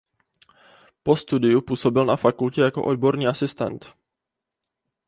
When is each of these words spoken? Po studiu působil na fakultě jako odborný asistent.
Po 1.03 1.15
studiu 1.15 1.61
působil 1.61 2.05
na 2.05 2.15
fakultě 2.17 2.61
jako 2.61 2.85
odborný 2.85 3.27
asistent. 3.27 3.85